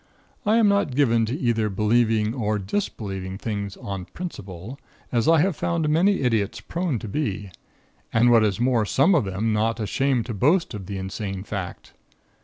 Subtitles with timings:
[0.47, 4.79] I am not given to either believing or disbelieving things 'on principle,'
[5.11, 7.51] as I have found many idiots prone to be,
[8.11, 11.93] and what is more, some of them not ashamed to boast of the insane fact.